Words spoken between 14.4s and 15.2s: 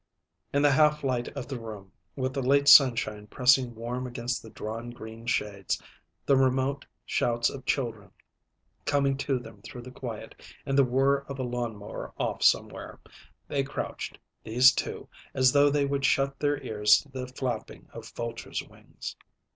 these two,